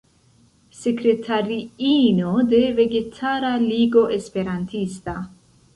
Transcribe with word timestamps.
Sekretariino 0.77 2.33
de 2.55 2.63
Vegetara 2.81 3.55
Ligo 3.69 4.05
Esperantista. 4.19 5.17